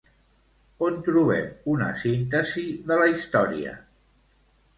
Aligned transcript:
On 0.87 0.95
trobem 1.07 1.51
una 1.73 1.89
síntesi 2.05 2.65
de 2.89 2.99
la 3.03 3.07
història? 3.13 3.77